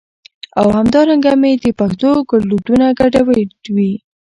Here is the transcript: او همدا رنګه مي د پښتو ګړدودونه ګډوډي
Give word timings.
او 0.59 0.67
همدا 0.77 0.99
رنګه 1.09 1.33
مي 1.41 1.53
د 1.63 1.65
پښتو 1.79 2.09
ګړدودونه 2.29 2.85
ګډوډي 2.99 3.91